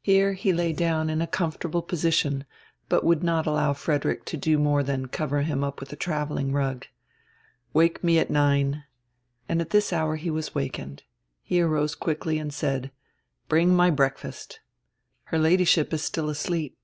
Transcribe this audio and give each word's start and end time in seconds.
Here 0.00 0.32
he 0.32 0.54
lay 0.54 0.72
down 0.72 1.10
in 1.10 1.20
a 1.20 1.26
comfortable 1.26 1.82
position, 1.82 2.46
but 2.88 3.04
would 3.04 3.22
not 3.22 3.46
allow 3.46 3.74
Frederick 3.74 4.24
to 4.24 4.38
do 4.38 4.58
more 4.58 4.82
than 4.82 5.08
cover 5.08 5.42
him 5.42 5.62
up 5.62 5.80
with 5.80 5.92
a 5.92 5.96
traveling 5.96 6.50
rug. 6.50 6.86
"Wake 7.74 8.02
me 8.02 8.18
at 8.18 8.30
nine." 8.30 8.84
And 9.50 9.60
at 9.60 9.68
this 9.76 9.92
hour 9.92 10.16
he 10.16 10.30
was 10.30 10.54
wakened. 10.54 11.02
He 11.42 11.60
arose 11.60 11.94
quickly 11.94 12.38
and 12.38 12.54
said: 12.54 12.90
"Bring 13.48 13.74
my 13.76 13.90
breakfast." 13.90 14.60
"Her 15.24 15.38
Ladyship 15.38 15.92
is 15.92 16.02
still 16.02 16.30
asleep." 16.30 16.78